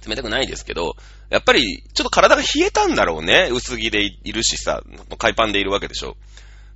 [0.07, 0.95] 冷たくないですけど、
[1.29, 3.49] やっぱり、ちょっと体が冷えたんだろうね。
[3.51, 4.81] 薄着でいるしさ、
[5.17, 6.17] 海パンでいるわけでしょ。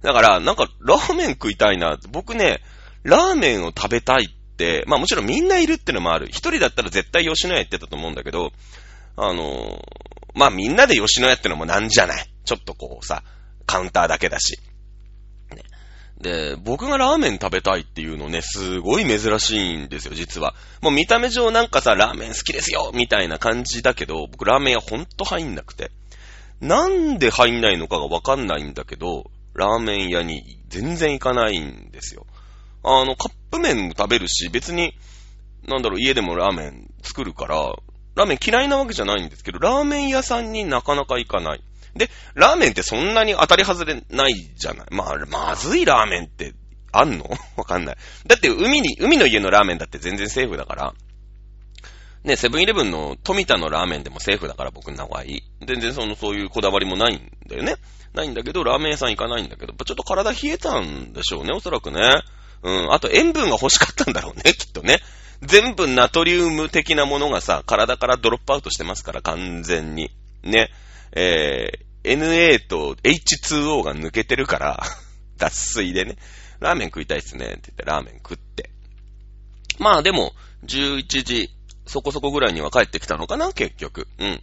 [0.01, 1.97] だから、なんか、ラーメン食いたいな。
[2.09, 2.61] 僕ね、
[3.03, 4.34] ラーメンを食べたい、
[4.87, 6.27] まあもちろんみんないるってのもある。
[6.27, 8.51] 一人だったら絶対吉野家行ってたと思うんだけど、
[9.17, 9.79] あのー、
[10.33, 12.25] まあみんなで吉野家ってのもなんじゃない？
[12.45, 13.23] ちょっとこうさ、
[13.65, 14.59] カウンターだけだし。
[16.19, 20.55] で、僕がラーメン食べたいっていうのね、すごい珍しいんですよ、実は。
[20.81, 25.91] もう見た目上なんかさ、ラーメン好きですよみたいな感じだけど、僕ラーメン屋ほんと入んなくて。
[26.61, 32.25] なんで入んないのかがわかんないんだけど、ラーメン屋に全然行かないんですよ。
[32.87, 34.93] あの、カップ麺も食べるし、別に、
[35.67, 37.73] なんだろう、家でもラーメン作るから、
[38.15, 41.63] ラーメン嫌いなわけじゃないんですけど、ラーメン屋さんになかなか行かない。
[41.95, 44.87] で、ラーメンってそんなに当たり外れないじゃない。
[44.91, 46.53] まあ、まずいラーメンって
[46.91, 47.29] あんの？
[47.57, 47.97] わかんない。
[48.27, 50.93] だって海に、海の家のラーメンだって全然セーフだから。
[52.23, 55.23] ね、セブンイレブンの富田のラーメンでもセーフだから僕の場合。
[55.65, 57.75] 全然その、そういうこだわりもないんだよね。
[58.13, 61.99] ないんだけど、ラーメン屋さん行かないんだけど、ちょっと体冷えたんでしょうね、おそらくね。
[62.65, 62.91] うん。
[62.91, 64.99] あと塩分が欲しかったんだろうね、きっとね。
[65.43, 70.09] 全部ナトリウム的なものがさ、体からドロップアウトしてますから、完全に。
[70.43, 70.71] ね。
[71.11, 74.83] えー、NA と H2O が抜けてるから、
[75.37, 76.17] 脱水でね、
[76.59, 78.71] ラーメン食いたいっすねって言ってラーメン食って。
[79.77, 80.33] まあでも、
[80.65, 81.51] 11時
[81.85, 84.07] そこそこぐらいには帰ってきたのかな、結局。
[84.17, 84.41] うん。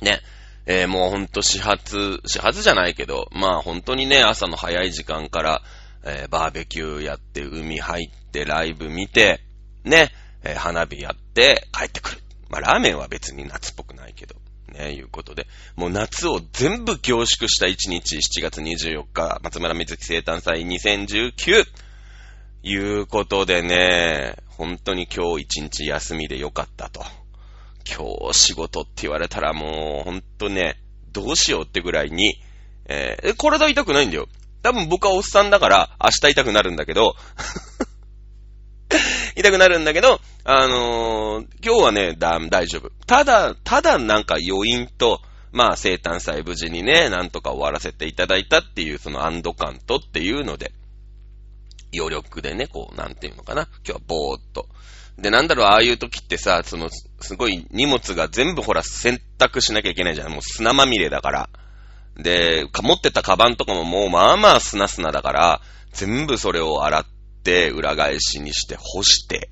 [0.00, 0.20] ね。
[0.66, 5.62] えー、もうほんと始発、始発じゃないけど、まあ本当にね、朝の早い時間から、
[6.06, 9.40] えー、バーベキューやって、海入って、ライブ見て、
[9.84, 10.12] ね、
[10.44, 12.18] えー、花火やって、帰ってくる。
[12.48, 14.36] まあラーメンは別に夏っぽくないけど。
[14.72, 15.46] ね、いうことで。
[15.74, 21.64] もう夏を全部凝縮した1日、7月24日、松村水木生誕祭2019。
[22.62, 27.04] いうことでね、本当に今日一日休みでよかったと。
[27.88, 30.76] 今日仕事って言われたらもう、ほんとね、
[31.12, 32.40] どうしようってぐらいに、
[32.86, 34.28] えー、体痛くないんだよ。
[34.66, 37.14] 多分僕はおっさんだから明日痛くなるんだけど
[39.36, 42.90] 痛くなるんだけど、あのー、今日はね、だ、大丈夫。
[43.06, 45.20] ただ、ただなんか余韻と、
[45.52, 50.72] まあ生誕祭無事にね、なんとか終わらせていただいたっていう、その安堵感とっていうので、
[51.94, 53.68] 余力でね、こう、なんていうのかな。
[53.84, 54.66] 今日はぼーっと。
[55.16, 56.88] で、なんだろう、ああいう時ってさ、その、
[57.20, 60.30] すごい荷物が全部ほら、洗濯しなきゃいけないじゃん。
[60.30, 61.50] もう砂まみれだから。
[62.16, 65.60] で、持ってたカバンとかももうまあまあ砂砂だから、
[65.92, 67.06] 全部それを洗っ
[67.42, 69.50] て、裏返しにして干して、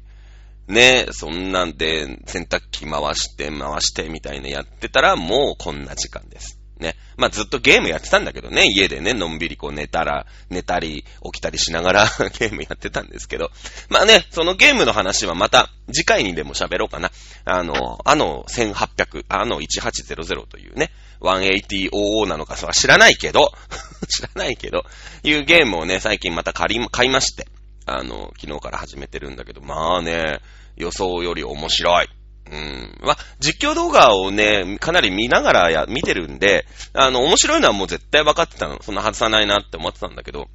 [0.67, 6.59] ね、そんなんで洗濯機回して回してみたいなやってたらもうこんな時間です。
[6.85, 6.97] ね。
[7.17, 12.05] まあずっとゲームやってたんだけどね、家でね、のんびりこう寝たら、寝たり、起きたりしながら
[12.39, 13.51] ゲームやってたんですけど。
[13.89, 17.11] まあね、そのゲームの話はまた次回にでも喋ろうかな。
[17.45, 23.53] あの、あの1800、あの1800というね、180OO なのかそれは知らないけど、
[24.09, 24.85] 知らないけど、
[25.23, 27.49] いうゲームをね、最近また借り、買いまして、
[27.87, 30.41] あの、昨日から始めてるんだけど、まあね、
[30.77, 32.09] 予想より面白い。
[32.51, 32.99] うん。
[33.01, 38.83] まあ、実況動画をね、かなり見ながらや、見てるんで、あの、面白いのはもう絶対分かってたの。
[38.83, 40.49] そんな外さないなって思ってたんだけど、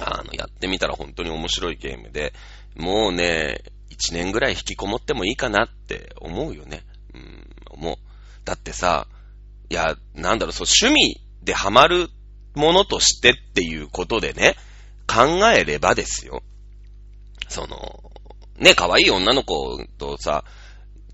[0.00, 2.32] あの、やってみたら本当に面白いゲームで、
[2.74, 6.82] もうね、一年ぐらい引きこもってもいいかなって思うよね。
[7.14, 7.96] うん、思う。
[8.44, 9.06] だってさ、
[9.70, 12.08] いや、なんだろう、そう、趣味でハマる
[12.54, 14.56] ものとしてっていうことでね、
[15.06, 16.42] 考えればですよ。
[17.48, 18.10] その、
[18.58, 20.44] ね、可愛い女の子とさ、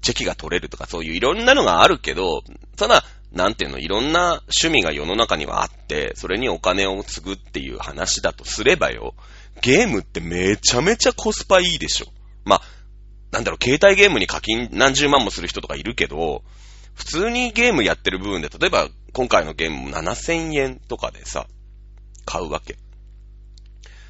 [0.01, 2.43] チェキが取れるとかそういういろんなのがあるけど、
[2.77, 9.15] ただ、なんていうの、いろんな趣味が世の中にはあって、それにお金を継ぐっていう話だとすればよ、
[9.63, 12.07] ゲームってめちゃめちゃコスパいいでしょ。
[12.45, 12.63] まあ、
[13.31, 16.43] なんだろう、携帯ゲームに課金何十万もする人とかいるけど、
[16.95, 21.47] 普通にゲームやってる部分で、例えば今回のゲーム7000円とかでさ、
[22.25, 22.77] 買うわけ。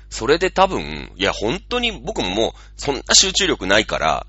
[0.09, 4.27] それで多分、いや本当に僕ももうそんな集中力ないから、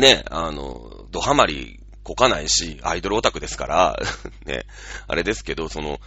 [0.00, 3.98] ね、あの、ドハマりこかないし、アイドルオタクですから、
[4.46, 4.64] ね、
[5.06, 6.00] あれですけど、その、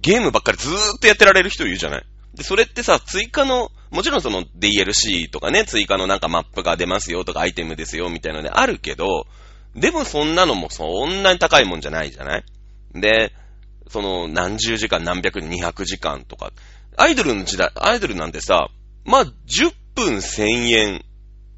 [0.00, 2.04] ゲームばっかりずーっとやってられる人いるじゃない。
[2.34, 9.26] で、それってさ、追加の、もちろんその DLC とかね、追加のなんかマップが出ますよとかアイテムですよみたいなのであるけど、
[9.74, 12.44] でもそんなのもそんなに高いもんじゃないじゃない
[12.94, 13.32] で、
[13.88, 16.50] その何十時間何百二百時間とか、
[16.96, 18.68] アイドルの時代、アイドルなんてさ、
[19.04, 20.44] まあ、10分1000
[20.76, 21.04] 円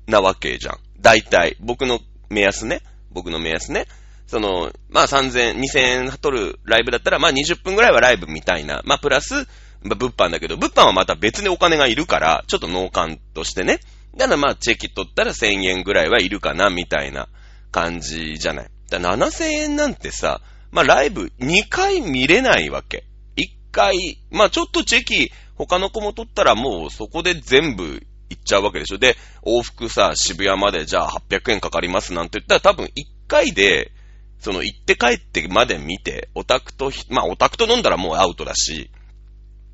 [0.07, 0.79] なわけじゃん。
[1.00, 2.82] 大体、僕の目安ね。
[3.11, 3.87] 僕の目安ね。
[4.26, 8.82] その、まあ3000、2000円取るライブだったら、まあ20分ぐらいはライブみたいな。
[8.84, 9.34] まあプラス、
[9.82, 13.80] まあ物販だけど、物販はまた別にお金がいるから、ちょっと農館としてね。
[14.16, 17.28] だからまあチェキ取ったら1000円ぐらいはいるかな、みたいな
[17.70, 18.70] 感じじゃない。
[18.90, 20.40] だ7000円なんてさ、
[20.72, 23.04] まあライブ2回見れないわけ。
[23.37, 28.98] 1回、まあちょっとチェキ、他の子も取ったらもうそこで全部行っちゃうわけでしょ。
[28.98, 32.90] で、往復さ、渋谷までじゃあ800円かかりますなんて言ったら多分1
[33.26, 33.92] 回で、
[34.40, 38.90] その行って帰ってまで見て、オタクと、まあオタクと飲んだらもうアウトだし、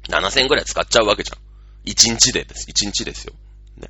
[0.09, 1.39] 7000円くらい使っちゃうわけじゃん。
[1.89, 2.71] 1日でです。
[2.71, 3.35] 1日ですよ。
[3.77, 3.89] ね。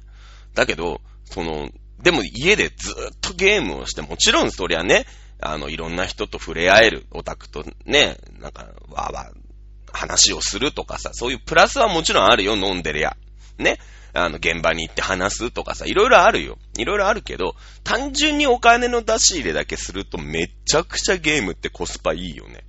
[0.55, 1.70] だけど、その、
[2.03, 5.07] でも家でずっとゲームをして、もちろんそりゃね、
[5.40, 9.44] あの、いろんな人と触れ合える、オタクとね、なんか、わーわー、
[9.92, 13.16] 話をするとかさ、そういうプラスはもちろんあるよ、飲んでりゃ。
[13.59, 13.79] ね。
[14.14, 16.57] あの、現場に行って話すとかさ、いろいろあるよ。
[16.79, 22.64] いろいろあるけど、単純にお金の出し入れだけするとめちゃくちゃゲームってコスパいいよね。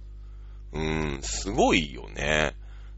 [0.73, 2.55] うーん、すごいよね。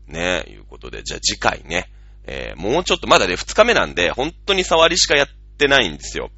[0.07, 1.91] ね、いうことで、じゃあ次回ね、
[2.25, 6.29] えー、もうちょっと、まだね、二日目なんで、本当に触りしかやってないんですよ。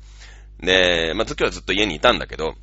[0.59, 2.55] で、まあ、時はずっと家にいたんだけど、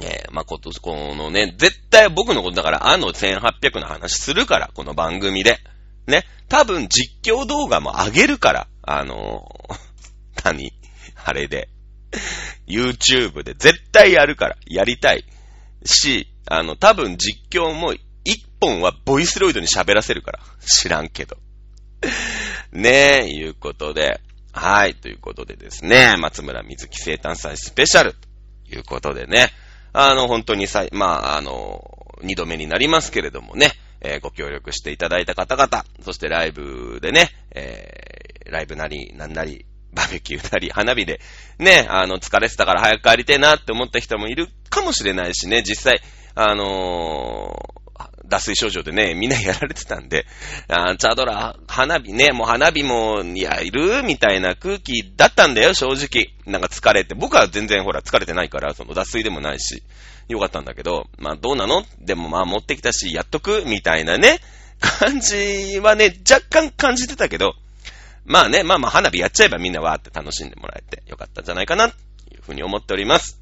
[0.00, 5.60] えー、まあ、こと、このね、絶対僕のことだから、あの1800の話するから、この番組で。
[6.06, 6.24] ね。
[6.48, 10.72] 多分実況動画も上げるから、あのー、 何？
[11.24, 11.68] あれで。
[12.66, 15.24] YouTube で絶対やるから、やりたい。
[15.84, 20.40] し、あの、多分実況も一本はボイスロイドに喋らせるから。
[20.60, 21.36] 知らんけど。
[22.72, 24.20] ねえ、いうことで。
[24.52, 28.28] はい、ということでですね、松村水木生誕祭スペシャルと
[28.72, 29.50] いうことでね、
[29.92, 31.82] あの、本当にさ、まあ、あの、
[32.22, 33.72] 二度目になりますけれどもね、
[34.04, 39.64] えー、ご協力していただいた方々、そしてライブでね、えー、ライブなり、なんなり、
[39.94, 41.20] バーベキューなり、花火で、
[41.58, 46.02] ね、あの、疲れてたから早く帰りてえなって思った人もいるかもしれないしね、実際、
[46.34, 47.73] あの、
[48.26, 50.26] 脱水症状でね、みんなやられてたんで、
[50.68, 56.34] あチャドラ、花火ね、もう花火も、いや、いるみたいな空気だったんだよ、正直。
[56.46, 57.14] なんか疲れて。
[57.14, 59.82] 僕は全然ほら、疲れてないから、その脱水でもないし。
[60.26, 61.84] よかったんだけど、まあどうなの？
[62.00, 64.40] でもまあ持ってきたし、やっとくみたいなね、
[64.80, 67.54] 感じはね、若干感じてたけど、
[68.24, 71.94] まあね、まあまあ花火やっちゃえばみんなわーって楽しんでもらえてよかったんじゃないかな、と
[72.34, 73.38] いうふうに思っております。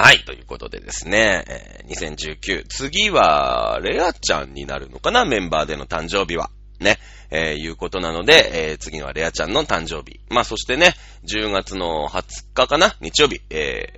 [0.00, 6.50] はい、ということでですね、えー、2019、次は、レアちゃんになるのかなメンバーでの誕生日は。
[6.78, 6.98] ね、
[7.32, 10.20] えー、いうことなので、えー、次はレアちゃんの誕生日。
[10.28, 10.94] まあ、そしてね、
[11.24, 13.88] 10月の20日かな日曜日、え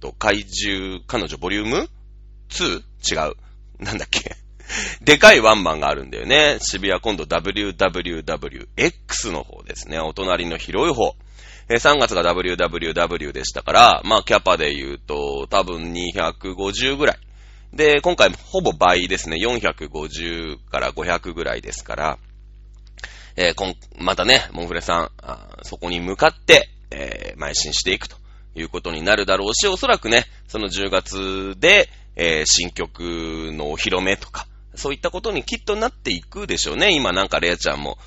[0.00, 1.88] と、怪獣彼女ボリューム
[2.50, 2.82] ？2?
[3.10, 3.36] 違う。
[3.82, 4.36] なんだっけ？
[5.00, 6.58] でかいワンマンがあるんだよね。
[6.60, 9.98] 渋谷今度 WWWX の方ですね。
[10.00, 11.14] お隣の広い方。
[11.72, 17.18] え3月が WWW でしたから、まあキャパで言うと多分250ぐらい
[17.72, 19.36] で、今回ほぼ倍ですね。
[19.40, 22.18] 450から500ぐらいですから、
[23.36, 25.10] えー、こん、またね、モンフレさん、
[25.62, 28.16] そこに向かって、えー、邁進していくと
[28.56, 36.94] いうことになるだろうし、おそらくね、その10月で、えー、新曲のお披露目とか、そういったことにきっとなっていくでしょうね。
[36.94, 37.98] 今なんかレアちゃんも、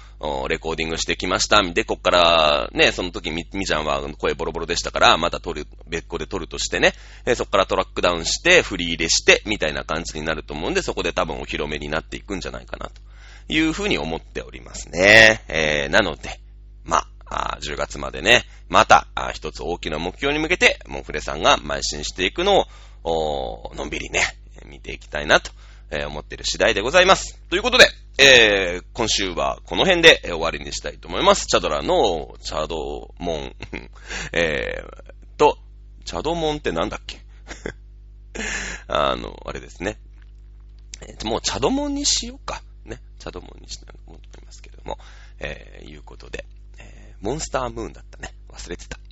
[0.47, 1.61] レコーディングしてきました。
[1.61, 6.93] で、こっからね、その時み、みちゃんは声ボロボロでしたから、また撮る、別個で撮るとしてね、
[7.25, 13.01] えそっからトラックダウンして、振り入れして、みたいな感じになると思うんで、そこで多分お披露目になっていくんじゃないかな、と
[13.49, 15.43] いうふうに思っておりますね。
[15.49, 16.39] えー、なので、
[16.85, 22.67] まあ、10月までね、また、一つ大きな目標に向けて、モンフレさんが邁進していくの
[23.03, 24.21] を、のんびりね、
[24.65, 25.51] 見ていきたいなと
[25.95, 27.39] えー、思ってる次第でございます。
[27.51, 27.85] ということで、
[28.17, 31.45] えー、今週はこの辺で終わりにしたいと思います。
[31.45, 33.55] チャドラのチャドモン、
[34.33, 35.59] えー、と、
[36.03, 37.21] チャドモンってなんだっけ？
[38.87, 39.99] あの、あれですね。
[41.01, 42.63] えー、もうチャドモンにしようか。
[42.85, 42.99] ね。
[43.19, 44.97] チャドモンにしたいと思いますけども。
[45.37, 46.45] えー、いうことで、
[46.79, 48.33] えー、モンスタームーンだったね。
[48.49, 48.97] 忘れてた。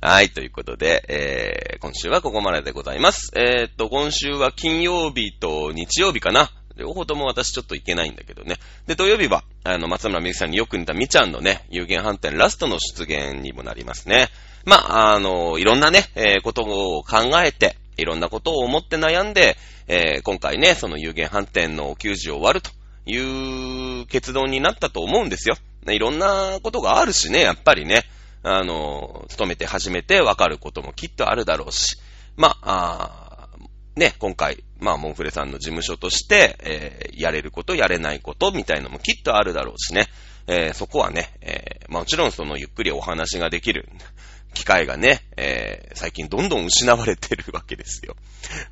[0.00, 3.32] はい、ということで、えー、今週はここまででございます。
[3.34, 6.52] えー、っと、今週は金曜日と日曜日かな。
[6.76, 8.58] 両方とも私ちょっといけないんだけどね。
[8.86, 14.28] で、土曜日は、あの、松村みゆきさんによく似たみちゃんのね、有限反転ラストの出現にもなりますね。
[14.64, 19.56] まあ、あの、いろんなね、えー、ことを考えて、いろんなことを思って悩んで、
[19.88, 22.70] えー、今回ね、その有限反転の給仕を終わると
[23.04, 25.56] いう結論になったと思うんですよ。
[25.88, 28.04] いろんなことがあるしね、やっぱりね。
[28.42, 31.96] あの、勤めて初めてわかることもきっとあるだろうし、
[32.36, 33.58] まあ、あ
[33.98, 40.06] ね、今回、まあ、モンフレさんの事務所として、えー、やれること、やれないことみたいのもきっとあるだろうしね、
[40.46, 43.88] えー、そこはね、えー、もちろんそのゆっくりお話ができる
[44.54, 48.16] 機会がね、えー、最近どんどん失われてるわけですよ。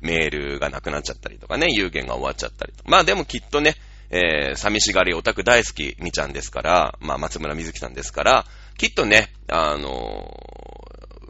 [0.01, 2.89] メールがなくなっちゃったりとかね、有限が終わっちゃったりとか。
[2.89, 3.75] まあでもきっとね、
[4.09, 8.45] えー、寂しがりオタク大好きみちゃんですから、まあ松村みずきさんですから、
[8.77, 10.31] きっとね、あの、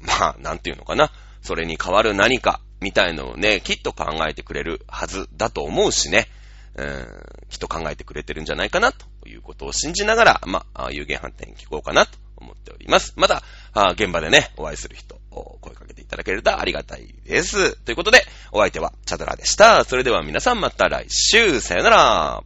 [0.02, 1.12] まあ、なんていうのかな。
[1.42, 6.28] それに代わる何か、みたいのをね、きっと考えてくれるはずだと思うしね。
[6.76, 7.08] うん、
[7.50, 13.14] きっと考えてくれてるんじゃないかな、ということを信じながら、まあ、有限反転聞こうかな、と思っております。
[13.16, 13.44] また、
[13.94, 15.20] 現場でね、お会いする人、
[15.62, 17.76] 声かけていただけるとありがたいです。
[17.78, 19.84] ということで、お相手はチャドラでした。
[19.86, 22.44] それでは皆さんまた来週、さよなら。